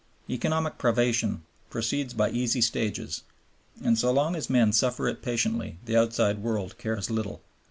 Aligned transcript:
Economic 0.27 0.79
privation 0.79 1.43
proceeds 1.69 2.11
by 2.15 2.31
easy 2.31 2.59
stages, 2.59 3.21
and 3.83 3.99
so 3.99 4.11
long 4.11 4.35
as 4.35 4.49
men 4.49 4.73
suffer 4.73 5.07
it 5.07 5.21
patiently 5.21 5.77
the 5.85 5.95
outside 5.95 6.39
world 6.39 6.75
cares 6.79 7.11
little. 7.11 7.39